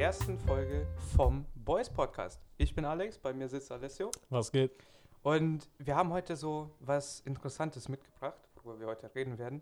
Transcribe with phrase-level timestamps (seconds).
[0.00, 2.40] ersten Folge vom Boys Podcast.
[2.56, 4.10] Ich bin Alex, bei mir sitzt Alessio.
[4.30, 4.72] Was geht?
[5.22, 9.60] Und wir haben heute so was Interessantes mitgebracht, worüber wir heute reden werden.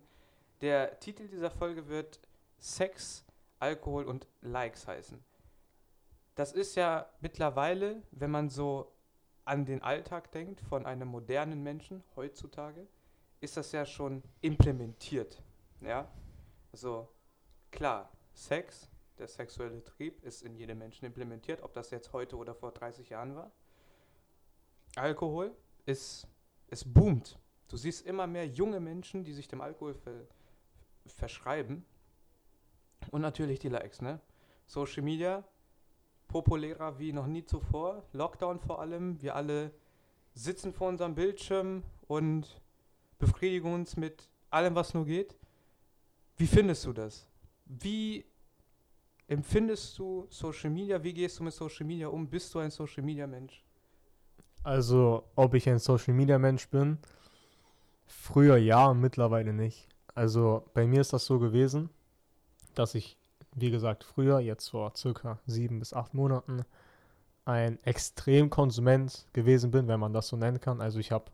[0.61, 2.21] Der Titel dieser Folge wird
[2.57, 3.25] Sex,
[3.59, 5.19] Alkohol und Likes heißen.
[6.37, 8.93] Das ist ja mittlerweile, wenn man so
[9.45, 12.87] an den Alltag denkt von einem modernen Menschen heutzutage,
[13.41, 15.43] ist das ja schon implementiert.
[15.81, 16.09] Ja,
[16.71, 17.09] also
[17.73, 22.55] klar, Sex, der sexuelle Trieb ist in jedem Menschen implementiert, ob das jetzt heute oder
[22.55, 23.53] vor 30 Jahren war.
[24.97, 25.55] Alkohol
[25.87, 26.27] ist,
[26.69, 27.39] es boomt.
[27.69, 30.27] Du siehst immer mehr junge Menschen, die sich dem Alkohol ver,
[31.07, 31.85] verschreiben.
[33.11, 34.21] Und natürlich die Likes, ne?
[34.67, 35.45] Social Media,
[36.27, 38.05] populärer wie noch nie zuvor.
[38.13, 39.21] Lockdown vor allem.
[39.23, 39.73] Wir alle
[40.35, 42.61] sitzen vor unserem Bildschirm und
[43.19, 45.37] befriedigen uns mit allem, was nur geht.
[46.37, 47.27] Wie findest du das?
[47.65, 48.25] Wie
[49.29, 51.03] empfindest du Social Media?
[51.03, 52.29] Wie gehst du mit Social Media um?
[52.29, 53.65] Bist du ein Social Media Mensch?
[54.63, 56.99] Also, ob ich ein Social Media Mensch bin?
[58.07, 59.89] Früher ja, mittlerweile nicht.
[60.15, 61.91] Also, bei mir ist das so gewesen,
[62.75, 63.19] dass ich,
[63.55, 66.65] wie gesagt, früher, jetzt vor circa sieben bis acht Monaten,
[67.45, 70.81] ein Extremkonsument gewesen bin, wenn man das so nennen kann.
[70.81, 71.27] Also, ich habe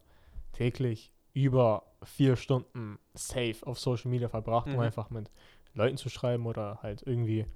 [0.53, 4.81] täglich über vier Stunden safe auf Social Media verbracht, um Mhm.
[4.81, 5.31] einfach mit
[5.75, 7.47] Leuten zu schreiben oder halt irgendwie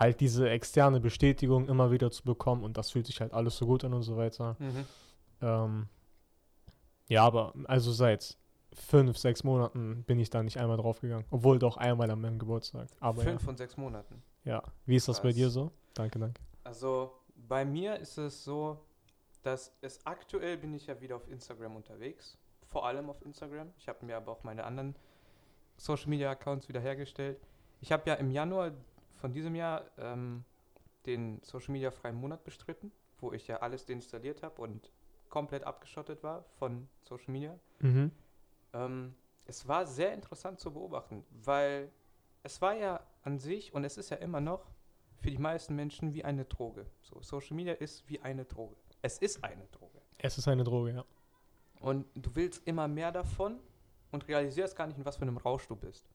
[0.00, 3.66] halt diese externe Bestätigung immer wieder zu bekommen und das fühlt sich halt alles so
[3.66, 4.56] gut an und so weiter.
[4.58, 4.86] Mhm.
[5.42, 5.88] Ähm,
[7.08, 8.38] ja, aber also seit
[8.72, 12.88] fünf, sechs Monaten bin ich da nicht einmal draufgegangen, obwohl doch einmal an meinem Geburtstag.
[12.98, 14.22] Aber Fünf von sechs Monaten.
[14.44, 14.54] ja.
[14.54, 15.36] ja, wie ist das bei Krass.
[15.36, 15.70] dir so?
[15.94, 16.40] Danke, danke.
[16.64, 17.12] Also
[17.48, 18.78] bei mir ist es so,
[19.42, 22.38] dass es aktuell bin ich ja wieder auf Instagram unterwegs.
[22.66, 23.72] Vor allem auf Instagram.
[23.76, 24.94] Ich habe mir aber auch meine anderen
[25.76, 27.40] Social Media Accounts wieder hergestellt.
[27.80, 28.70] Ich habe ja im Januar
[29.20, 30.44] von diesem Jahr ähm,
[31.06, 34.90] den Social Media freien Monat bestritten, wo ich ja alles deinstalliert habe und
[35.28, 37.58] komplett abgeschottet war von Social Media.
[37.80, 38.10] Mhm.
[38.72, 39.14] Ähm,
[39.44, 41.90] es war sehr interessant zu beobachten, weil
[42.42, 44.66] es war ja an sich und es ist ja immer noch
[45.20, 46.86] für die meisten Menschen wie eine Droge.
[47.02, 48.76] So, Social Media ist wie eine Droge.
[49.02, 50.00] Es ist eine Droge.
[50.18, 51.04] Es ist eine Droge, ja.
[51.80, 53.58] Und du willst immer mehr davon
[54.12, 56.08] und realisierst gar nicht, in was für einem Rausch du bist.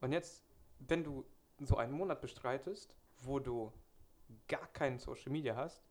[0.00, 0.44] Und jetzt,
[0.80, 1.24] wenn du
[1.60, 3.72] so einen Monat bestreitest, wo du
[4.48, 5.82] gar keinen Social Media hast,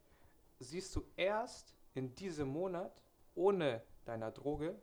[0.60, 3.02] siehst du erst in diesem Monat
[3.36, 4.80] ohne deiner Droge,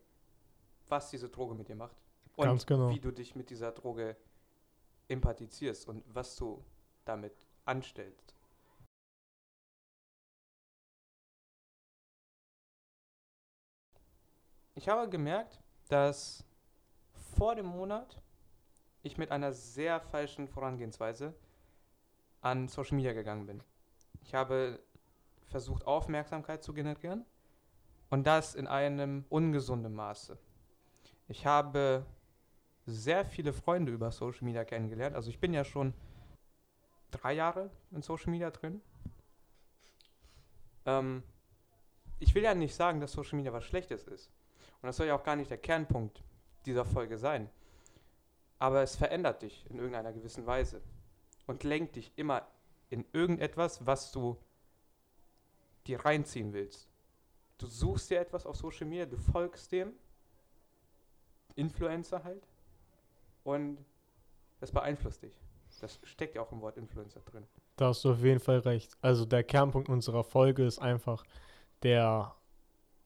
[0.89, 1.97] was diese Droge mit dir macht.
[2.37, 2.91] Und Ganz genau.
[2.91, 4.17] wie du dich mit dieser Droge
[5.09, 6.65] empathizierst und was du
[7.05, 7.35] damit
[7.65, 8.35] anstellst.
[14.75, 16.45] Ich habe gemerkt, dass
[17.37, 18.23] vor dem Monat
[19.03, 21.35] ich mit einer sehr falschen Vorangehensweise
[22.41, 23.63] an Social Media gegangen bin.
[24.23, 24.81] Ich habe
[25.47, 27.25] versucht, Aufmerksamkeit zu generieren
[28.11, 30.39] und das in einem ungesunden Maße.
[31.29, 32.05] Ich habe
[32.87, 35.15] sehr viele Freunde über Social Media kennengelernt.
[35.15, 35.93] Also ich bin ja schon
[37.11, 38.81] drei Jahre in Social Media drin.
[40.87, 41.23] Ähm,
[42.19, 44.31] ich will ja nicht sagen, dass Social Media was Schlechtes ist.
[44.81, 46.23] Und das soll ja auch gar nicht der Kernpunkt
[46.65, 47.51] dieser Folge sein.
[48.59, 50.81] Aber es verändert dich in irgendeiner gewissen Weise
[51.47, 52.47] und lenkt dich immer
[52.91, 54.37] in irgendetwas, was du
[55.87, 56.89] dir reinziehen willst.
[57.59, 59.93] Du suchst dir etwas auf Social Media, du folgst dem,
[61.57, 62.47] Influencer halt,
[63.45, 63.79] und
[64.61, 65.33] das beeinflusst dich.
[65.81, 67.47] Das steckt ja auch im Wort Influencer drin.
[67.77, 68.93] Da hast du auf jeden Fall recht.
[69.01, 71.25] Also der Kernpunkt unserer Folge ist einfach
[71.83, 72.35] der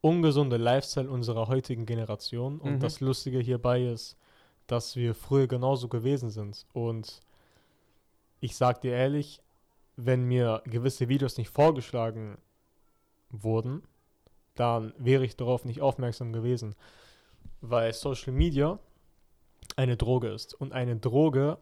[0.01, 2.59] ungesunde Lifestyle unserer heutigen Generation.
[2.61, 2.81] Und Mhm.
[2.81, 4.17] das Lustige hierbei ist,
[4.73, 6.67] dass wir früher genauso gewesen sind.
[6.73, 7.21] Und
[8.41, 9.43] ich sag dir ehrlich,
[9.97, 12.39] wenn mir gewisse Videos nicht vorgeschlagen
[13.31, 13.83] wurden,
[14.55, 16.75] dann wäre ich darauf nicht aufmerksam gewesen.
[17.61, 18.79] Weil Social Media
[19.77, 20.55] eine Droge ist.
[20.55, 21.59] Und eine Droge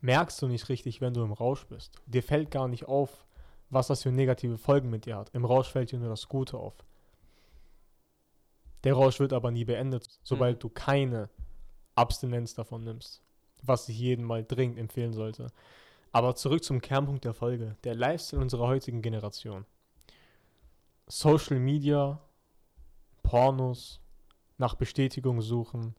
[0.00, 2.00] merkst du nicht richtig, wenn du im Rausch bist.
[2.06, 3.24] Dir fällt gar nicht auf,
[3.70, 5.30] was das für negative Folgen mit dir hat.
[5.32, 6.74] Im Rausch fällt dir nur das Gute auf.
[8.84, 10.60] Der Rausch wird aber nie beendet, sobald Mhm.
[10.60, 11.28] du keine
[11.96, 13.22] Abstinenz davon nimmst,
[13.62, 15.48] was ich jedem mal dringend empfehlen sollte.
[16.12, 19.66] Aber zurück zum Kernpunkt der Folge, der Lifestyle unserer heutigen Generation.
[21.08, 22.20] Social Media,
[23.22, 24.00] Pornos,
[24.58, 25.94] nach Bestätigung suchen,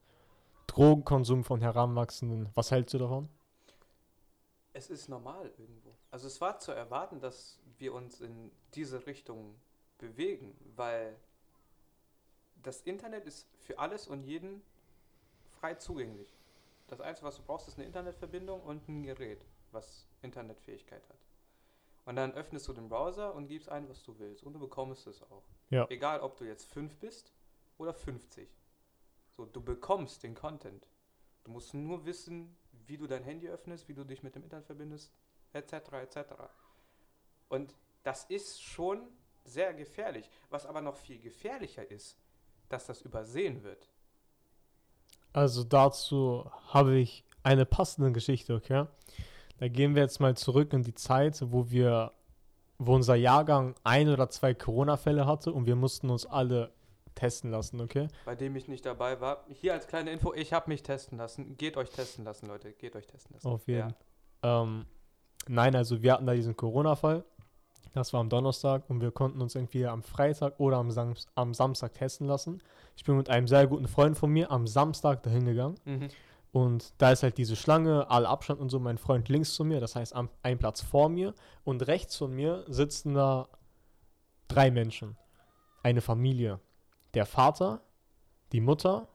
[0.68, 2.50] Drogenkonsum von Heranwachsenden.
[2.56, 3.30] Was hältst du davon?
[4.74, 5.96] Es ist normal irgendwo.
[6.12, 9.56] Also es war zu erwarten, dass wir uns in diese Richtung
[9.98, 11.16] bewegen, weil
[12.64, 14.62] das Internet ist für alles und jeden
[15.60, 16.34] frei zugänglich.
[16.88, 19.46] Das Einzige, was du brauchst, ist eine Internetverbindung und ein Gerät.
[19.72, 21.20] was Internetfähigkeit hat.
[22.06, 24.44] Und dann öffnest du den Browser und gibst ein, was du willst.
[24.44, 25.44] Und du bekommst es auch.
[25.70, 25.86] Ja.
[25.90, 27.34] Egal, ob du jetzt 5 bist
[27.78, 28.50] oder 50.
[29.36, 30.88] So, du bekommst den Content.
[31.44, 32.56] Du musst nur wissen,
[32.86, 35.12] wie du dein Handy öffnest, wie du dich mit dem Internet verbindest,
[35.54, 35.74] etc.
[35.94, 36.18] etc.
[37.50, 39.08] Und das ist schon
[39.44, 40.30] sehr gefährlich.
[40.50, 42.18] Was aber noch viel gefährlicher ist,
[42.70, 43.90] dass das übersehen wird.
[45.34, 48.86] Also dazu habe ich eine passende Geschichte, okay?
[49.60, 52.12] Da gehen wir jetzt mal zurück in die Zeit, wo wir,
[52.78, 56.72] wo unser Jahrgang ein oder zwei Corona-Fälle hatte und wir mussten uns alle
[57.16, 58.08] testen lassen, okay?
[58.26, 59.46] Bei dem ich nicht dabei war.
[59.50, 61.58] Hier als kleine Info, ich habe mich testen lassen.
[61.58, 62.72] Geht euch testen lassen, Leute.
[62.74, 63.48] Geht euch testen lassen.
[63.48, 63.94] Auf jeden.
[64.44, 64.86] Ähm,
[65.48, 67.24] nein, also wir hatten da diesen Corona-Fall.
[67.94, 71.54] Das war am Donnerstag und wir konnten uns irgendwie am Freitag oder am, Sam am
[71.54, 72.62] Samstag testen lassen.
[72.96, 75.76] Ich bin mit einem sehr guten Freund von mir am Samstag dahin gegangen.
[75.86, 76.10] Mhm.
[76.52, 78.80] und da ist halt diese Schlange, alle Abstand und so.
[78.80, 82.34] Mein Freund links zu mir, das heißt am, ein Platz vor mir und rechts von
[82.34, 83.48] mir sitzen da
[84.48, 85.18] drei Menschen.
[85.84, 86.60] Eine Familie.
[87.14, 87.82] Der Vater,
[88.52, 89.08] die Mutter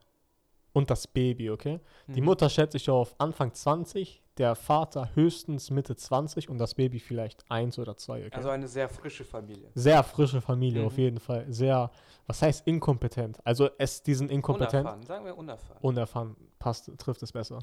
[0.72, 1.80] und das Baby, okay?
[2.06, 2.26] Die Mhm.
[2.26, 7.44] Mutter schätze ich auf Anfang 20, der Vater höchstens Mitte 20 und das Baby vielleicht
[7.50, 8.26] eins oder zwei.
[8.26, 8.34] Okay?
[8.36, 9.70] Also eine sehr frische Familie.
[9.74, 10.98] sehr frische Familie auf Mhm.
[11.02, 11.44] jeden Fall.
[11.52, 11.90] Sehr,
[12.26, 13.38] was heißt inkompetent?
[13.44, 15.78] Also es diesen inkompetent, Unerfahren, sagen wir unerfahren.
[15.82, 17.58] unerfahren passt, trifft es besser.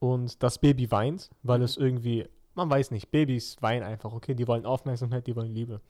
[0.00, 1.64] Und das Baby weint, weil Mhm.
[1.64, 4.34] es irgendwie, man weiß nicht, Babys weinen einfach, okay?
[4.34, 5.80] Die wollen Aufmerksamkeit, die wollen Liebe.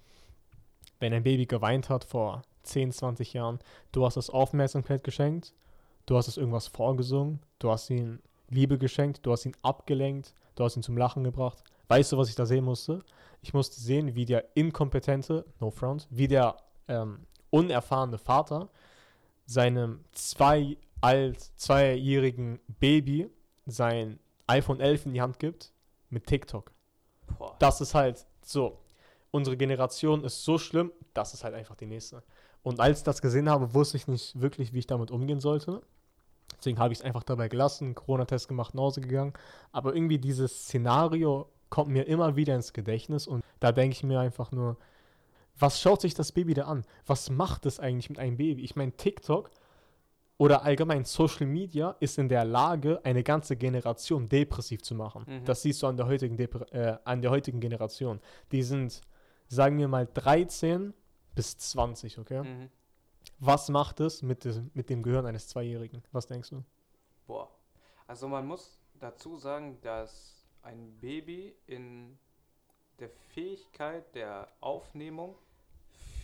[0.99, 3.59] Wenn ein Baby geweint hat vor 10, 20 Jahren,
[3.93, 5.55] du hast es Aufmerksamkeit geschenkt,
[6.05, 8.19] du hast es irgendwas vorgesungen, du hast ihm
[8.51, 11.63] Liebe geschenkt, du hast ihn abgelenkt, du hast ihn zum Lachen gebracht.
[11.89, 13.03] Weißt du, was ich da sehen musste?
[13.43, 16.57] Ich musste sehen, wie der inkompetente, no front, wie der
[16.89, 18.69] ähm, unerfahrene Vater
[19.47, 23.31] seinem zwei alt, zweijährigen Baby
[23.67, 25.73] sein iPhone 11 in die Hand gibt
[26.11, 26.73] mit TikTok.
[27.39, 27.57] Boah.
[27.59, 28.79] Das ist halt so.
[29.31, 32.23] Unsere Generation ist so schlimm, das ist halt einfach die nächste.
[32.63, 35.83] Und als ich das gesehen habe, wusste ich nicht wirklich, wie ich damit umgehen sollte.
[36.59, 39.33] Deswegen habe ich es einfach dabei gelassen, Corona-Test gemacht, nach Hause gegangen.
[39.73, 44.21] Aber irgendwie dieses Szenario kommt mir immer wieder ins Gedächtnis und da denke ich mir
[44.21, 44.77] einfach nur,
[45.59, 46.85] was schaut sich das Baby da an?
[47.07, 48.63] Was macht es eigentlich mit einem Baby?
[48.63, 49.51] Ich meine, TikTok
[50.39, 55.25] oder allgemein Social Media ist in der Lage, eine ganze Generation depressiv zu machen.
[55.27, 55.45] Mhm.
[55.45, 58.21] Das siehst du an der heutigen, Depre äh, an der heutigen Generation.
[58.51, 59.03] Die sind,
[59.49, 60.95] sagen wir mal, 13
[61.35, 62.43] bis 20, okay?
[62.43, 62.71] Mhm.
[63.41, 66.03] Was macht es mit, des, mit dem Gehirn eines Zweijährigen?
[66.13, 66.63] Was denkst du?
[67.27, 67.51] Boah.
[68.07, 72.19] Also man muss dazu sagen, dass ein Baby in
[72.99, 75.37] der Fähigkeit der Aufnehmung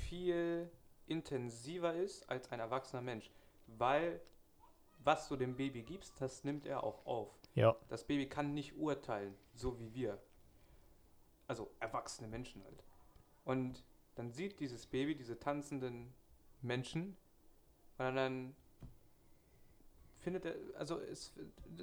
[0.09, 0.71] viel
[1.07, 3.31] intensiver ist als ein erwachsener Mensch.
[3.67, 4.21] Weil
[4.99, 7.31] was du dem Baby gibst, das nimmt er auch auf.
[7.55, 7.75] Ja.
[7.89, 10.19] Das Baby kann nicht urteilen, so wie wir.
[11.47, 12.85] Also erwachsene Menschen halt.
[13.45, 13.83] Und
[14.17, 16.13] dann sieht dieses Baby diese tanzenden
[16.67, 17.17] Menschen
[17.99, 18.55] und dann
[20.19, 21.33] findet er, also es,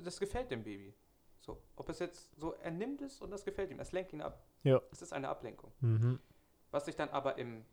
[0.03, 0.94] das gefällt dem Baby.
[1.39, 4.21] So, ob es jetzt so, er nimmt es und das gefällt ihm, es lenkt ihn
[4.21, 4.45] ab.
[4.63, 4.81] Ja.
[4.91, 5.71] Es ist eine Ablenkung.
[5.81, 6.19] Mhm.
[6.71, 7.66] Was sich dann aber im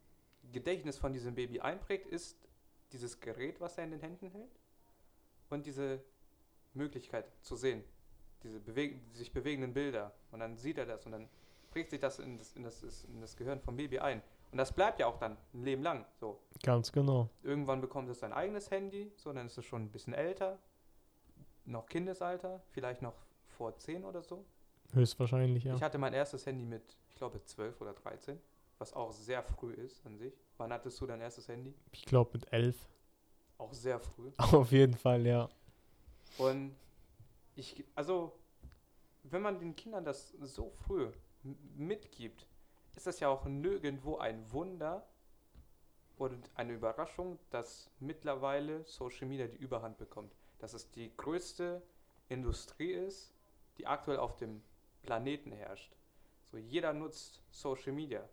[0.52, 2.36] Gedächtnis von diesem Baby einprägt, ist
[2.92, 4.60] dieses Gerät, was er in den Händen hält
[5.48, 6.02] und diese
[6.74, 7.84] Möglichkeit zu sehen,
[8.42, 10.14] diese beweg sich bewegenden Bilder.
[10.30, 11.28] Und dann sieht er das und dann
[11.70, 14.22] prägt sich das in das, in das, in das Gehirn vom Baby ein.
[14.50, 16.40] Und das bleibt ja auch dann ein Leben lang so.
[16.62, 17.28] Ganz genau.
[17.42, 20.58] Irgendwann bekommt es sein eigenes Handy, so dann ist es schon ein bisschen älter,
[21.64, 23.14] noch Kindesalter, vielleicht noch
[23.46, 24.44] vor 10 oder so.
[24.92, 25.74] Höchstwahrscheinlich, ja.
[25.74, 28.40] Ich hatte mein erstes Handy mit, ich glaube, 12 oder 13,
[28.78, 30.34] was auch sehr früh ist an sich.
[30.56, 31.74] Wann hattest du dein erstes Handy?
[31.92, 32.76] Ich glaube mit elf.
[33.58, 34.30] Auch sehr früh.
[34.38, 35.48] Auf jeden Fall, ja.
[36.38, 36.74] Und
[37.54, 38.32] ich, also,
[39.24, 41.08] wenn man den Kindern das so früh
[41.76, 42.46] mitgibt,
[43.00, 45.06] ist das ja auch nirgendwo ein Wunder
[46.18, 50.36] und eine Überraschung, dass mittlerweile Social Media die Überhand bekommt.
[50.58, 51.80] Dass es die größte
[52.28, 53.32] Industrie ist,
[53.78, 54.62] die aktuell auf dem
[55.00, 55.96] Planeten herrscht.
[56.44, 58.28] So jeder nutzt Social Media.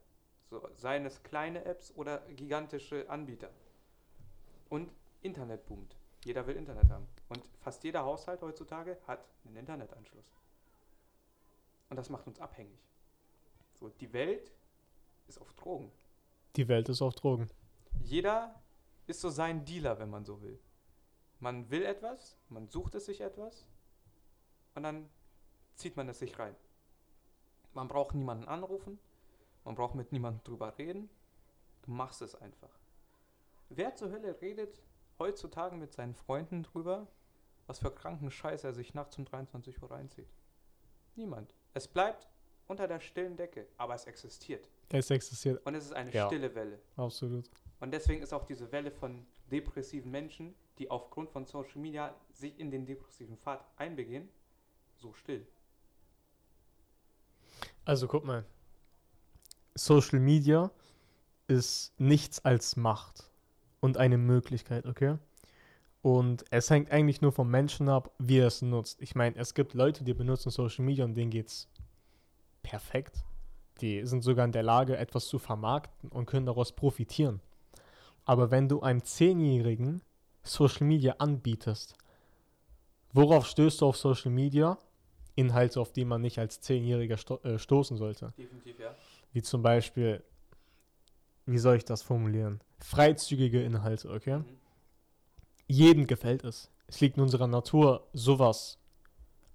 [0.50, 3.52] So, seien es kleine Apps oder gigantische Anbieter.
[4.68, 5.96] Und Internet boomt.
[6.26, 7.08] Jeder will Internet haben.
[7.30, 10.30] Und fast jeder Haushalt heutzutage hat einen Internetanschluss.
[11.90, 12.82] Und das macht uns abhängig.
[13.80, 14.52] So, die Welt
[15.28, 15.92] ist auf Drogen.
[16.56, 17.50] Die Welt ist auf Drogen.
[18.04, 18.60] Jeder
[19.06, 20.60] ist so sein Dealer, wenn man so will.
[21.40, 23.68] Man will etwas, man sucht es sich etwas
[24.74, 25.10] und dann
[25.76, 26.56] zieht man es sich rein.
[27.74, 28.98] Man braucht niemanden anrufen,
[29.64, 31.10] man braucht mit niemandem drüber reden.
[31.84, 32.80] Du machst es einfach.
[33.70, 34.82] Wer zur Hölle redet
[35.20, 37.08] heutzutage mit seinen Freunden drüber,
[37.68, 40.30] was für kranken Scheiß er sich nachts um 23 Uhr reinzieht?
[41.16, 41.54] Niemand.
[41.74, 42.28] Es bleibt
[42.68, 44.68] unter der stillen Decke, aber es existiert.
[44.90, 46.28] Es existiert Und es ist eine Ja.
[46.28, 46.80] stille Welle.
[46.96, 47.50] absolut.
[47.80, 52.60] Und deswegen ist auch diese Welle von depressiven Menschen, die aufgrund von Social Media sich
[52.60, 54.30] in den depressiven Pfad einbegehen,
[54.96, 55.46] so still.
[57.86, 58.46] Also guck mal.
[59.76, 60.72] Social Media
[61.48, 63.30] ist nichts als Macht
[63.80, 65.18] und eine Möglichkeit, okay?
[66.02, 69.02] Und es hängt eigentlich nur vom Menschen ab, wie er es nutzt.
[69.02, 71.70] Ich meine, es gibt Leute, die benutzen Social Media und denen geht's
[72.68, 73.24] perfekt.
[73.80, 77.40] Die sind sogar in der Lage, etwas zu vermarkten und können daraus profitieren.
[78.26, 80.02] Aber wenn du einem Zehnjährigen
[80.44, 81.96] Social Media anbietest,
[83.14, 84.78] worauf stößt du auf Social Media?
[85.36, 88.34] Inhalte, auf die man nicht als Zehnjähriger sto äh, stoßen sollte.
[88.38, 88.96] Definitiv, ja.
[89.32, 90.24] Wie zum Beispiel,
[91.46, 92.60] wie soll ich das formulieren?
[92.80, 94.40] Freizügige Inhalte, okay?
[94.40, 94.46] Mhm.
[95.68, 96.72] Jedem gefällt es.
[96.88, 98.80] Es liegt in unserer Natur, sowas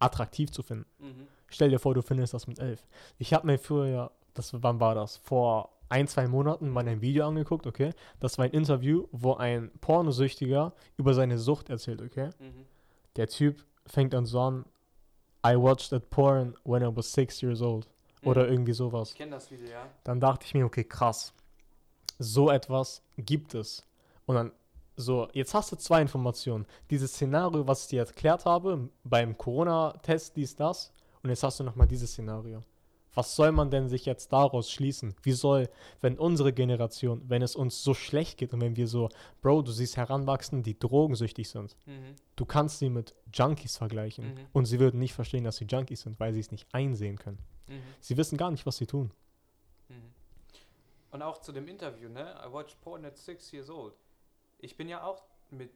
[0.02, 0.86] attraktiv zu finden.
[0.98, 1.26] Mhm.
[1.48, 2.86] Stell dir vor, du findest das mit elf.
[3.18, 5.18] Ich habe mir früher, das, wann war das?
[5.18, 7.90] Vor ein, zwei Monaten mal ein Video angeguckt, okay?
[8.20, 12.30] Das war ein Interview, wo ein Pornosüchtiger über seine Sucht erzählt, okay?
[12.38, 12.64] Mhm.
[13.16, 14.64] Der Typ fängt dann so an,
[15.46, 17.88] I watched that porn when I was six years old.
[18.24, 18.52] Oder Mhm.
[18.52, 19.10] irgendwie sowas.
[19.10, 19.84] Ich kenne das Video, ja.
[20.04, 21.34] Dann dachte ich mir, okay, krass.
[22.20, 23.84] So etwas gibt es.
[24.26, 24.52] Und dann,
[24.96, 26.66] so, jetzt hast du zwei Informationen.
[26.90, 30.92] Dieses Szenario, was ich dir erklärt habe, beim Corona-Test, dies, das.
[31.22, 32.62] Und jetzt hast du nochmal dieses Szenario.
[33.14, 35.14] Was soll man denn sich jetzt daraus schließen?
[35.22, 35.68] Wie soll,
[36.00, 39.10] wenn unsere Generation, wenn es uns so schlecht geht und wenn wir so,
[39.42, 41.76] Bro, du siehst Heranwachsende, die drogensüchtig sind.
[41.84, 42.16] Mhm.
[42.36, 44.34] Du kannst sie mit Junkies vergleichen.
[44.34, 44.46] Mhm.
[44.52, 47.38] Und sie würden nicht verstehen, dass sie Junkies sind, weil sie es nicht einsehen können.
[47.68, 47.82] Mhm.
[48.00, 49.10] Sie wissen gar nicht, was sie tun.
[49.88, 50.14] Mhm.
[51.10, 52.34] Und auch zu dem Interview, ne?
[52.42, 53.92] I watched porn at six years old.
[54.62, 55.72] Ich bin ja auch mit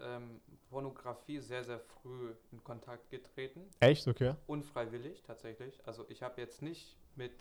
[0.00, 3.68] ähm, Pornografie sehr, sehr früh in Kontakt getreten.
[3.80, 4.06] Echt?
[4.06, 4.34] Okay.
[4.46, 5.80] Unfreiwillig tatsächlich.
[5.84, 7.32] Also ich habe jetzt nicht mit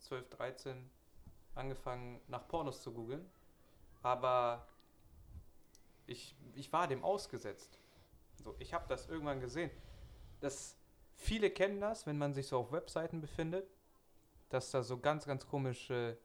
[0.00, 0.90] 12, 13
[1.54, 3.24] angefangen, nach Pornos zu googeln.
[4.02, 4.68] Aber
[6.06, 7.78] ich, ich war dem ausgesetzt.
[8.42, 9.70] So, ich habe das irgendwann gesehen.
[10.40, 10.76] Das,
[11.16, 13.66] viele kennen das, wenn man sich so auf Webseiten befindet,
[14.50, 16.18] dass da so ganz, ganz komische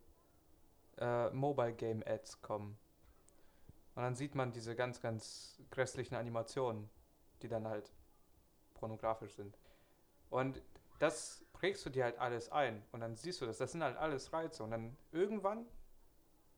[0.97, 2.77] äh, Mobile Game Ads kommen.
[4.00, 6.89] Und dann sieht man diese ganz, ganz grässlichen Animationen,
[7.41, 7.91] die dann halt
[8.75, 9.60] pornografisch sind.
[10.29, 10.63] Und
[11.00, 12.82] das prägst du dir halt alles ein.
[12.94, 13.58] Und dann siehst du das.
[13.58, 14.63] Das sind halt alles Reize.
[14.63, 15.65] Und dann irgendwann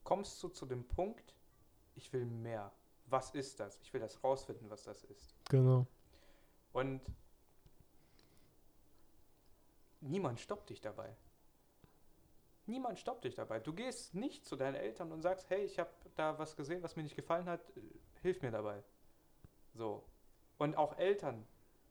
[0.04, 1.34] kommst du zu dem Punkt,
[1.96, 2.72] ich will mehr.
[3.08, 3.80] Was ist das?
[3.82, 5.34] Ich will das rausfinden, was das ist.
[5.50, 5.88] Genau.
[6.74, 7.02] Und
[10.00, 11.16] niemand stoppt dich dabei.
[12.68, 13.60] Niemand stoppt dich dabei.
[13.60, 16.96] Du gehst nicht zu deinen Eltern und sagst, hey, ich habe da was gesehen, was
[16.96, 17.82] mir nicht gefallen hat, äh,
[18.22, 18.84] hilf mir dabei.
[19.74, 20.04] So.
[20.58, 21.46] Und auch Eltern.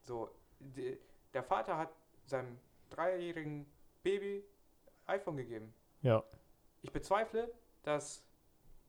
[0.05, 0.31] So.
[0.61, 0.99] Die,
[1.35, 1.91] der Vater hat
[2.25, 2.59] seinem
[2.91, 3.67] dreijährigen
[4.03, 4.45] Baby
[5.07, 5.75] iPhone gegeben.
[6.03, 6.23] Ja.
[6.83, 8.25] Ich bezweifle, dass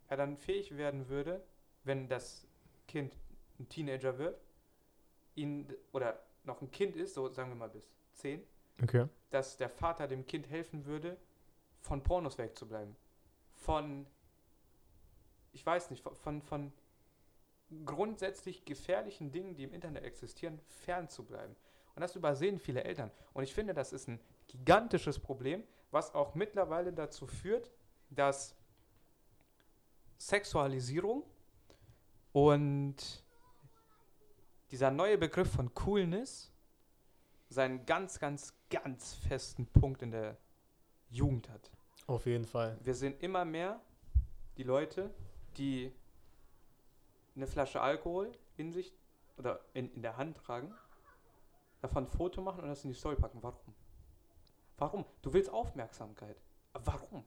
[0.08, 1.44] er dann fähig werden würde,
[1.84, 2.48] wenn das
[2.88, 3.14] Kind
[3.60, 4.40] ein Teenager wird,
[5.36, 8.44] ihn oder noch ein Kind ist, so sagen wir mal bis 10,
[8.84, 9.08] Okay.
[9.30, 11.18] dass der Vater dem Kind helfen würde,
[11.82, 12.96] von Pornos wegzubleiben.
[13.54, 14.08] Von,
[15.52, 16.72] ich weiß nicht, von, von,
[17.86, 21.56] grundsätzlich gefährlichen Dingen, die im Internet existieren, fernzubleiben.
[21.96, 23.12] Und das übersehen viele Eltern.
[23.34, 27.72] Und ich finde, das ist ein gigantisches Problem, was auch mittlerweile dazu führt,
[28.10, 28.56] dass
[30.18, 31.24] Sexualisierung
[32.34, 33.24] und
[34.70, 36.52] dieser neue Begriff von Coolness
[37.50, 40.38] seinen ganz, ganz, ganz festen Punkt in der
[41.12, 41.70] Jugend hat.
[42.08, 42.78] Auf jeden Fall.
[42.84, 43.80] Wir sehen immer mehr
[44.58, 45.12] die Leute,
[45.58, 45.92] die
[47.36, 48.94] eine Flasche Alkohol in sich
[49.38, 50.74] oder in, in der Hand tragen,
[51.82, 53.40] davon ein Foto machen und das in die Story packen.
[53.42, 53.74] Warum?
[54.78, 55.06] Warum?
[55.22, 56.38] Du willst Aufmerksamkeit.
[56.74, 57.24] Warum?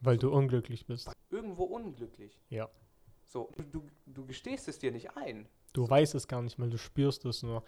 [0.00, 1.10] Weil du unglücklich bist.
[1.30, 2.40] Irgendwo unglücklich.
[2.48, 2.68] Ja.
[3.26, 5.48] So, du, du, gestehst es dir nicht ein.
[5.72, 7.62] Du weißt es gar nicht mehr, du spürst es nur.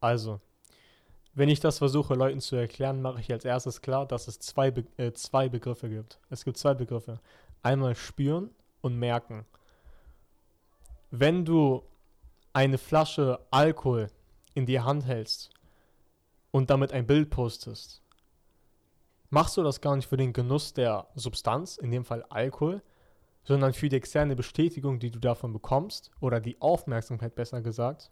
[0.00, 0.40] Also,
[1.34, 4.70] wenn ich das versuche, Leuten zu erklären, mache ich als erstes klar, dass es zwei,
[4.70, 6.20] Be äh, zwei Begriffe gibt.
[6.28, 7.20] Es gibt zwei Begriffe.
[7.62, 9.46] Einmal spüren und merken.
[11.10, 11.82] Wenn du
[12.52, 14.08] eine Flasche Alkohol
[14.54, 15.50] in die Hand hältst
[16.50, 18.02] und damit ein Bild postest,
[19.30, 22.82] machst du das gar nicht für den Genuss der Substanz, in dem Fall Alkohol,
[23.44, 28.10] sondern für die externe Bestätigung, die du davon bekommst, oder die Aufmerksamkeit besser gesagt,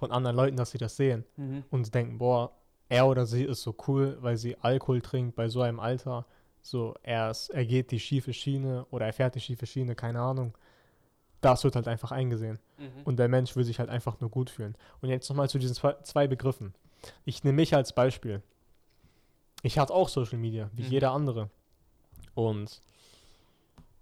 [0.00, 1.24] von anderen Leuten, dass sie das sehen
[1.70, 2.50] und denken, boah,
[2.88, 6.26] er oder sie ist so cool, weil sie Alkohol trinkt bei so einem Alter.
[6.62, 10.20] So, er, ist, er geht die schiefe Schiene oder er fährt die schiefe Schiene, keine
[10.20, 10.56] Ahnung.
[11.40, 12.58] Das wird halt einfach eingesehen.
[12.78, 13.02] Mhm.
[13.04, 14.74] Und der Mensch will sich halt einfach nur gut fühlen.
[15.00, 16.74] Und jetzt nochmal zu diesen zwei, zwei Begriffen.
[17.24, 18.42] Ich nehme mich als Beispiel.
[19.62, 20.90] Ich hatte auch Social Media, wie Mhm.
[20.90, 21.48] jeder andere.
[22.34, 22.82] Und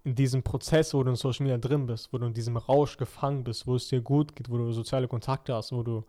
[0.03, 2.97] in diesem Prozess, wo du in Social Media drin bist, wo du in diesem Rausch
[2.97, 6.05] gefangen bist, wo es dir gut geht, wo du soziale Kontakte hast, wo du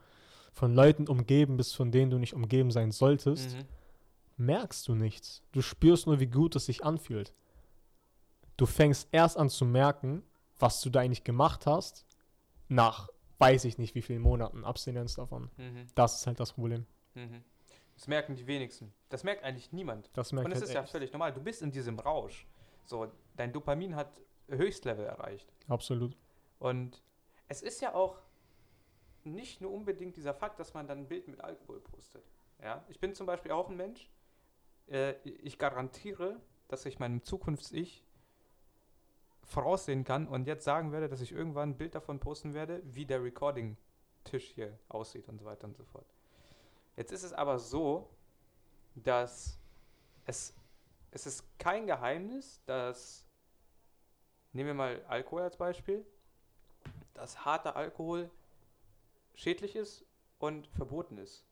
[0.53, 3.65] von Leuten umgeben bist, von denen du nicht umgeben sein solltest, Mhm.
[4.37, 5.43] merkst du nichts.
[5.53, 7.33] Du spürst nur, wie gut es sich anfühlt.
[8.57, 10.23] Du fängst erst an zu merken,
[10.59, 12.05] was du da eigentlich gemacht hast,
[12.69, 15.51] nach weiß ich nicht wie vielen Monaten Abstinenz davon.
[15.57, 15.87] Mhm.
[15.95, 16.85] Das ist halt das Problem.
[17.15, 17.43] Mhm.
[17.95, 18.93] Das merken die wenigsten.
[19.09, 20.11] Das merkt eigentlich niemand.
[20.13, 20.91] Das merkt Und es halt ist ja echt.
[20.91, 21.33] völlig normal.
[21.33, 22.47] Du bist in diesem Rausch.
[22.91, 23.07] So,
[23.37, 24.11] dein Dopamin hat
[24.49, 25.49] Höchstlevel erreicht.
[25.69, 26.17] Absolut.
[26.59, 27.01] Und
[27.47, 28.19] es ist ja auch
[29.23, 32.25] nicht nur unbedingt dieser Fakt, dass man dann ein Bild mit Alkohol postet.
[32.61, 32.85] Ja?
[32.89, 34.11] Ich bin zum Beispiel auch ein Mensch.
[34.89, 38.05] Äh, ich garantiere, dass ich meinem Zukunfts-Ich
[39.45, 43.07] voraussehen kann und jetzt sagen werde, dass ich irgendwann ein Bild davon posten werde, wie
[43.07, 46.07] der Recording-Tisch hier aussieht und so weiter und so fort.
[46.97, 48.11] Jetzt ist es aber so,
[48.97, 49.61] dass
[50.27, 50.55] es,
[51.11, 53.27] es ist kein Geheimnis, dass,
[54.53, 56.05] nehmen wir mal Alkohol als Beispiel,
[57.15, 58.31] dass harter Alkohol
[59.35, 60.05] schädlich ist
[60.39, 61.45] und verboten ist.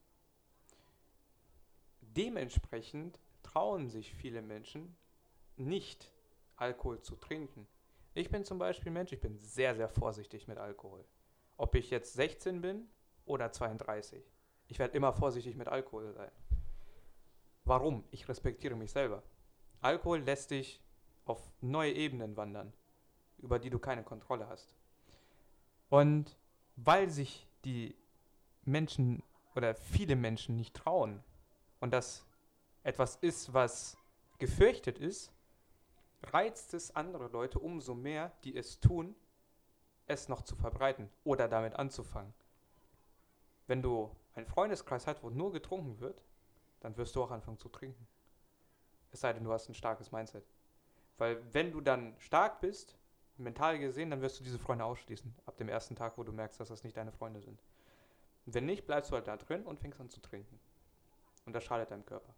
[2.01, 4.97] Dementsprechend trauen sich viele Menschen
[5.57, 6.13] nicht,
[6.57, 7.67] Alkohol zu trinken.
[8.15, 11.05] Ich bin zum Beispiel Mensch, ich bin sehr, sehr vorsichtig mit Alkohol.
[11.57, 12.89] Ob ich jetzt 16 bin
[13.27, 14.25] oder 32.
[14.67, 16.31] Ich werde immer vorsichtig mit Alkohol sein.
[17.65, 18.05] Warum?
[18.11, 19.23] Ich respektiere mich selber.
[19.81, 20.81] Alkohol lässt dich
[21.25, 22.73] auf neue Ebenen wandern,
[23.39, 24.75] über die du keine Kontrolle hast.
[25.89, 26.37] Und
[26.77, 27.97] weil sich die
[28.65, 29.23] Menschen
[29.55, 31.23] oder viele Menschen nicht trauen
[31.81, 32.25] und das
[32.83, 33.97] etwas ist, was
[34.39, 35.33] gefürchtet ist,
[36.23, 39.15] reizt es andere Leute umso mehr, die es tun,
[40.07, 42.33] es noch zu verbreiten oder damit anzufangen.
[43.67, 46.23] Wenn du einen Freundeskreis hast, wo nur getrunken wird,
[46.81, 48.07] dann wirst du auch anfangen zu trinken.
[49.11, 50.45] Es sei denn, du hast ein starkes Mindset.
[51.17, 52.97] Weil wenn du dann stark bist,
[53.37, 55.35] mental gesehen, dann wirst du diese Freunde ausschließen.
[55.47, 57.61] Ab dem ersten Tag, wo du merkst, dass das nicht deine Freunde sind.
[58.47, 60.59] Wenn nicht, bleibst du halt da drin und fängst an zu trinken.
[61.47, 62.35] Und das schadet deinem Körper.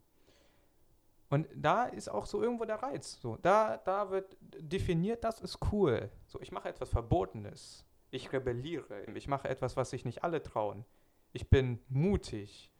[1.28, 3.20] Und da ist auch so irgendwo der Reiz.
[3.20, 6.10] So, da, da wird definiert, das ist cool.
[6.26, 7.84] So, ich mache etwas Verbotenes.
[8.10, 9.04] Ich rebelliere.
[9.14, 10.84] Ich mache etwas, was sich nicht alle trauen.
[11.32, 12.72] Ich bin mutig.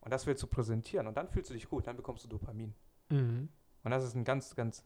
[0.00, 1.06] Und das willst du präsentieren.
[1.06, 1.86] Und dann fühlst du dich gut.
[1.86, 2.74] Dann bekommst du Dopamin.
[3.08, 3.48] Mhm.
[3.84, 4.84] Und das ist ein ganz, ganz,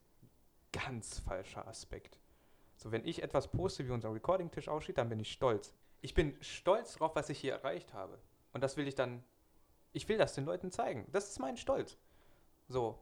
[0.73, 2.19] ganz falscher Aspekt.
[2.77, 5.75] So, wenn ich etwas poste, wie unser Recording-Tisch aussieht, dann bin ich stolz.
[6.01, 8.19] Ich bin stolz drauf, was ich hier erreicht habe.
[8.53, 9.23] Und das will ich dann,
[9.93, 11.07] ich will das den Leuten zeigen.
[11.13, 11.97] Das ist mein Stolz.
[12.69, 12.99] So,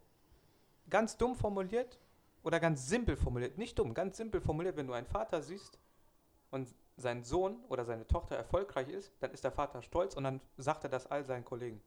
[0.88, 1.98] ganz dumm formuliert
[2.42, 5.78] oder ganz simpel formuliert, nicht dumm, ganz simpel formuliert, wenn du einen Vater siehst
[6.50, 10.40] und sein Sohn oder seine Tochter erfolgreich ist, dann ist der Vater stolz und dann
[10.56, 11.80] sagt er das all seinen Kollegen.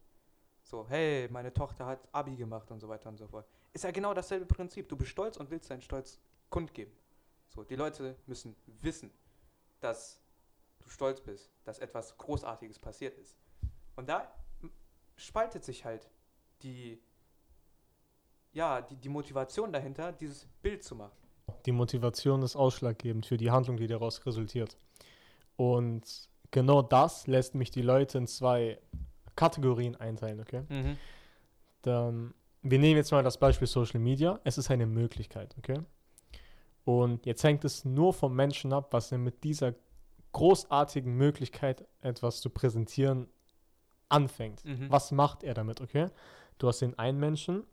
[0.64, 3.46] So, hey, meine Tochter hat Abi gemacht und so weiter und so fort.
[3.74, 4.88] Ist ja genau dasselbe Prinzip.
[4.88, 6.94] Du bist stolz und willst deinen Stolz kundgeben.
[7.50, 9.12] So, die Leute müssen wissen,
[9.80, 10.20] dass
[10.80, 13.36] du stolz bist, dass etwas Großartiges passiert ist.
[13.96, 14.34] Und da
[15.16, 16.10] spaltet sich halt
[16.62, 17.00] die,
[18.54, 21.18] ja, die, die Motivation dahinter, dieses Bild zu machen.
[21.66, 24.78] Die Motivation ist ausschlaggebend für die Handlung, die daraus resultiert.
[25.56, 28.80] Und genau das lässt mich die Leute in zwei
[29.36, 30.64] Kategorien einteilen, okay?
[31.82, 34.40] Dann, wir nehmen jetzt mal das Beispiel Social Media.
[34.44, 35.80] Es ist eine Möglichkeit, okay?
[36.86, 39.74] Und jetzt hängt es nur vom Menschen ab, was er mit dieser
[40.34, 43.28] großartigen Möglichkeit, etwas zu präsentieren,
[44.10, 44.64] anfängt.
[44.66, 44.90] Mhm.
[44.90, 46.10] Was macht er damit, okay?
[46.58, 47.64] Du hast den einen Menschen,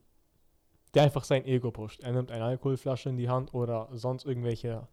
[0.94, 2.00] der einfach sein Ego pusht.
[2.00, 4.88] Er nimmt eine Alkoholflasche in die Hand oder sonst irgendwelche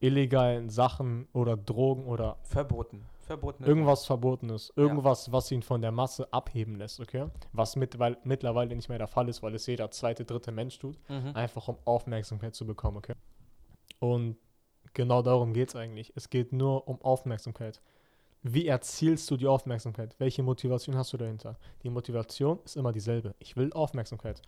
[0.00, 3.04] illegalen Sachen oder Drogen oder Verboten.
[3.28, 3.64] Verboten.
[3.64, 4.72] irgendwas Verbotenes.
[4.74, 7.28] Irgendwas, was ihn von der Masse abheben lässt, okay?
[7.52, 10.78] Was mit, weil, mittlerweile nicht mehr der Fall ist, weil es jeder zweite, dritte Mensch
[10.78, 10.98] tut.
[11.08, 11.32] Mhm.
[11.34, 13.14] Einfach um Aufmerksamkeit zu bekommen, okay?
[14.00, 14.36] Und
[14.94, 16.12] genau darum geht es eigentlich.
[16.16, 17.80] Es geht nur um Aufmerksamkeit.
[18.42, 20.14] Wie erzielst du die Aufmerksamkeit?
[20.18, 21.58] Welche Motivation hast du dahinter?
[21.82, 23.34] Die Motivation ist immer dieselbe.
[23.38, 24.42] Ich will Aufmerksamkeit.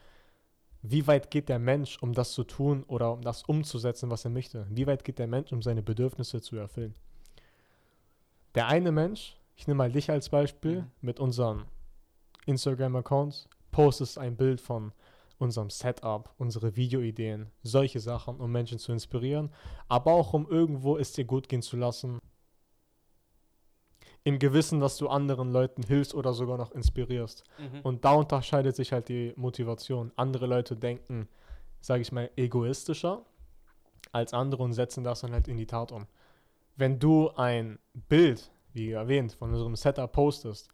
[0.82, 4.30] Wie weit geht der Mensch, um das zu tun oder um das umzusetzen, was er
[4.30, 4.66] möchte?
[4.70, 6.94] Wie weit geht der Mensch, um seine Bedürfnisse zu erfüllen?
[8.54, 10.90] Der eine Mensch, ich nehme mal dich als Beispiel, Mhm.
[11.00, 11.64] mit unseren
[12.46, 14.92] Instagram-Accounts, postest ein Bild von
[15.38, 19.50] unserem Setup, unsere Videoideen, solche Sachen, um Menschen zu inspirieren,
[19.88, 22.18] aber auch um irgendwo es dir gut gehen zu lassen.
[24.22, 27.44] Im Gewissen, dass du anderen Leuten hilfst oder sogar noch inspirierst.
[27.58, 27.80] Mhm.
[27.82, 30.12] Und da unterscheidet sich halt die Motivation.
[30.16, 31.26] Andere Leute denken,
[31.80, 33.24] sage ich mal, egoistischer
[34.12, 36.06] als andere und setzen das dann halt in die Tat um.
[36.80, 40.70] Wenn du ein Bild, wie erwähnt, von unserem Setup postest,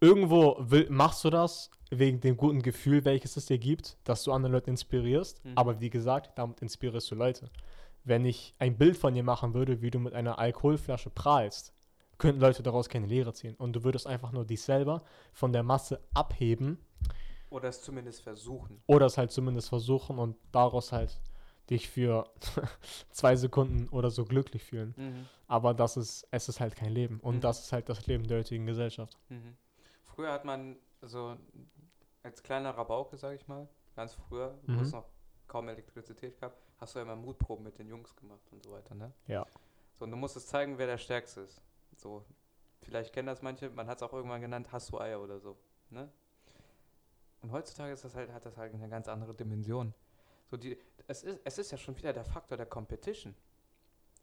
[0.00, 4.32] irgendwo will, machst du das wegen dem guten Gefühl, welches es dir gibt, dass du
[4.32, 5.44] andere Leute inspirierst.
[5.44, 5.52] Mhm.
[5.54, 7.50] Aber wie gesagt, damit inspirierst du Leute.
[8.04, 11.74] Wenn ich ein Bild von dir machen würde, wie du mit einer Alkoholflasche prahlst,
[12.16, 13.54] könnten Leute daraus keine Lehre ziehen.
[13.56, 15.02] Und du würdest einfach nur dich selber
[15.34, 16.78] von der Masse abheben
[17.50, 18.80] Oder es zumindest versuchen.
[18.86, 21.20] oder es halt zumindest versuchen und daraus halt
[21.70, 22.30] dich für
[23.10, 24.94] zwei Sekunden oder so glücklich fühlen.
[24.96, 25.26] Mhm.
[25.48, 27.20] Aber das ist, es ist halt kein Leben.
[27.20, 27.40] Und Mhm.
[27.40, 29.18] das ist halt das Leben der heutigen Gesellschaft.
[29.28, 29.56] Mhm.
[30.04, 31.36] Früher hat man so
[32.22, 34.80] als kleiner Rabauke, sag ich mal, ganz früher, wo Mhm.
[34.80, 35.06] es noch
[35.46, 38.94] kaum Elektrizität gab, hast du ja immer Mutproben mit den Jungs gemacht und so weiter,
[38.94, 39.12] ne?
[39.28, 39.46] Ja.
[39.98, 41.62] So, und du musstest zeigen, wer der Stärkste ist.
[41.96, 42.24] So,
[42.82, 45.56] vielleicht kennen das manche, man hat es auch irgendwann genannt, hast du Eier oder so,
[45.90, 46.10] ne?
[47.42, 49.94] Und heutzutage ist das halt, hat das halt eine ganz andere Dimension.
[50.50, 53.34] So, die, es, ist, es ist ja schon wieder der Faktor der Competition.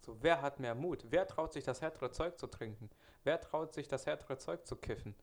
[0.05, 1.05] So, wer hat mehr Mut?
[1.09, 2.89] Wer traut sich das härtere Zeug zu trinken?
[3.23, 5.15] Wer traut sich das härtere Zeug zu kiffen?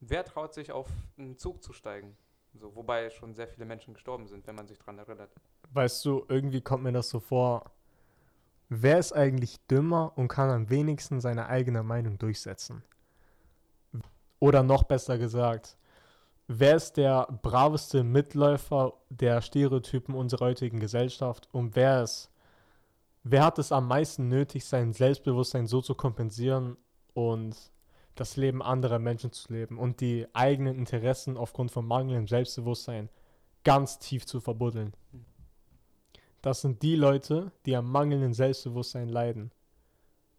[0.00, 2.16] Wer traut sich auf einen Zug zu steigen?
[2.54, 5.30] So, wobei schon sehr viele Menschen gestorben sind, wenn man sich dran erinnert.
[5.72, 7.70] Weißt du, irgendwie kommt mir das so vor.
[8.68, 12.82] Wer ist eigentlich dümmer und kann am wenigsten seine eigene Meinung durchsetzen?
[14.40, 15.76] Oder noch besser gesagt,
[16.52, 22.28] wer ist der braveste Mitläufer der Stereotypen unserer heutigen Gesellschaft und wer ist,
[23.22, 26.76] wer hat es am meisten nötig, sein Selbstbewusstsein so zu kompensieren
[27.14, 27.56] und
[28.16, 33.10] das Leben anderer Menschen zu leben und die eigenen Interessen aufgrund von mangelndem Selbstbewusstsein
[33.62, 34.92] ganz tief zu verbuddeln?
[36.42, 39.52] Das sind die Leute, die am mangelnden Selbstbewusstsein leiden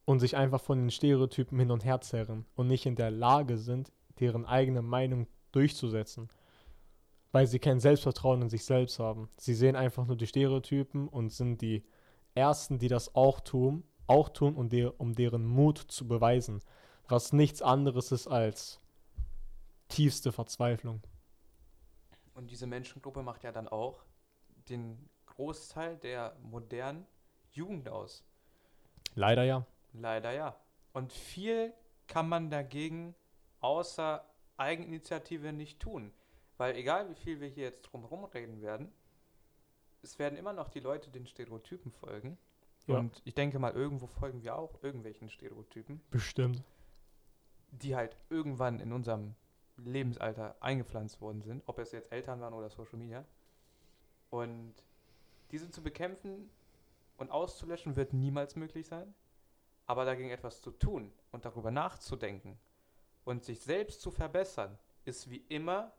[0.04, 3.58] und sich einfach von den Stereotypen hin und her zerren und nicht in der Lage
[3.58, 6.30] sind, deren eigene Meinung durchzusetzen,
[7.32, 9.30] weil sie kein Selbstvertrauen in sich selbst haben.
[9.38, 11.84] Sie sehen einfach nur die Stereotypen und sind die
[12.36, 16.62] Ersten, die das auch tun, auch tun, um, der, um deren Mut zu beweisen,
[17.08, 18.80] was nichts anderes ist als
[19.88, 21.02] tiefste Verzweiflung.
[22.34, 24.04] Und diese Menschengruppe macht ja dann auch
[24.70, 27.06] den Großteil der modernen
[27.52, 28.24] Jugend aus.
[29.16, 29.66] Leider ja.
[29.94, 30.56] Leider ja.
[30.94, 31.74] Und viel
[32.08, 33.16] kann man dagegen
[33.60, 34.24] außer
[34.62, 36.14] Eigeninitiative nicht tun.
[36.58, 38.92] Weil egal wie viel wir hier jetzt drumherum reden werden,
[40.04, 42.38] es werden immer noch die Leute den Stereotypen folgen.
[42.88, 43.00] Ja.
[43.00, 46.64] Und ich denke mal, irgendwo folgen wir auch irgendwelchen Stereotypen, Bestimmt.
[47.72, 49.36] die halt irgendwann in unserem
[49.78, 53.26] Lebensalter eingepflanzt worden sind, ob es jetzt Eltern waren oder Social Media.
[54.30, 54.74] Und
[55.52, 56.50] diese zu bekämpfen
[57.18, 59.14] und auszulöschen wird niemals möglich sein.
[59.86, 62.58] Aber dagegen etwas zu tun und darüber nachzudenken
[63.26, 65.92] und sich selbst zu verbessern, ist wie immer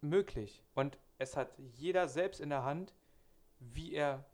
[0.00, 0.62] möglich.
[0.74, 2.94] Und es hat jeder selbst in der Hand,
[3.58, 4.24] wie er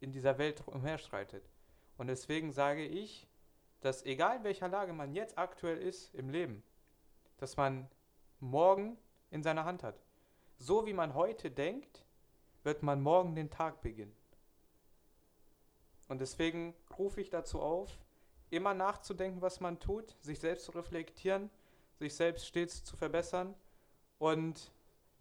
[0.00, 1.50] in dieser Welt umherschreitet.
[1.98, 3.26] Und deswegen sage ich,
[3.80, 6.62] dass egal in welcher Lage man jetzt aktuell ist im Leben,
[7.38, 7.88] dass man
[8.38, 8.98] morgen
[9.30, 10.00] in seiner Hand hat.
[10.58, 12.04] So wie man heute denkt,
[12.62, 14.14] wird man morgen den Tag beginnen.
[16.08, 17.98] Und deswegen rufe ich dazu auf,
[18.50, 21.50] immer nachzudenken, was man tut, sich selbst zu reflektieren,
[21.98, 23.54] sich selbst stets zu verbessern.
[24.18, 24.72] Und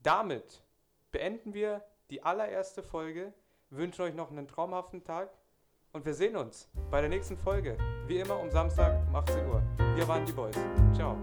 [0.04, 0.64] damit
[1.12, 3.34] beenden wir die allererste Folge,
[3.70, 5.30] wünschen euch noch einen traumhaften Tag
[5.92, 7.78] und wir sehen uns bei der nächsten Folge.
[8.08, 9.64] Wie immer um Samstag um 18 Uhr.
[9.96, 10.56] Wir waren die Boys.
[10.94, 11.18] Ciao.